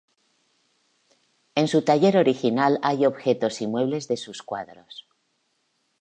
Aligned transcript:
En 1.53 1.67
su 1.67 1.83
taller 1.83 2.17
original 2.17 2.79
hay 2.81 3.05
objetos 3.05 3.61
y 3.61 3.67
muebles 3.67 4.07
de 4.07 4.17
sus 4.17 4.41
cuadros. 4.41 5.07